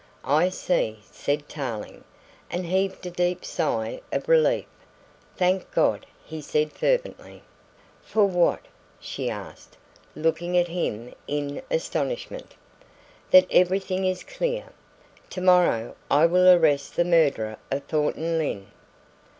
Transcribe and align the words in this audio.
"I 0.25 0.49
see," 0.49 0.97
said 1.11 1.47
Tarling, 1.47 2.03
and 2.49 2.65
heaved 2.65 3.05
a 3.05 3.11
deep 3.11 3.45
sigh 3.45 4.01
of 4.11 4.27
relief. 4.27 4.65
"Thank 5.37 5.69
God!" 5.69 6.07
he 6.25 6.41
said 6.41 6.73
fervently. 6.73 7.43
"For 8.01 8.25
what?" 8.25 8.61
she 8.99 9.29
asked, 9.29 9.77
looking 10.15 10.57
at 10.57 10.69
him 10.69 11.13
in 11.27 11.61
astonishment. 11.69 12.55
"That 13.29 13.45
everything 13.51 14.03
is 14.05 14.23
clear. 14.23 14.69
To 15.29 15.41
morrow 15.41 15.95
I 16.09 16.25
will 16.25 16.49
arrest 16.49 16.95
the 16.95 17.05
murderer 17.05 17.57
of 17.69 17.83
Thornton 17.83 18.39
Lyne!" 18.39 18.71